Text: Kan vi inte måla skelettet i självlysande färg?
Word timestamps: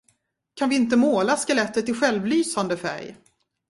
Kan 0.53 0.69
vi 0.69 0.75
inte 0.75 0.95
måla 0.97 1.37
skelettet 1.37 1.89
i 1.89 1.93
självlysande 1.93 2.77
färg? 2.77 3.17